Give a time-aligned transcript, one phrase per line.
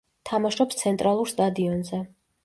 [0.27, 1.99] თამაშობს „ცენტრალურ“ სტადიონზე.